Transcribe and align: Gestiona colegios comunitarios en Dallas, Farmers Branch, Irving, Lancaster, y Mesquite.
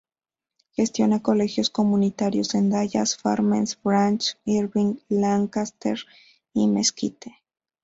Gestiona 0.71 1.21
colegios 1.21 1.69
comunitarios 1.69 2.55
en 2.55 2.71
Dallas, 2.71 3.15
Farmers 3.15 3.79
Branch, 3.83 4.35
Irving, 4.45 4.95
Lancaster, 5.09 5.99
y 6.55 6.65
Mesquite. 6.65 7.37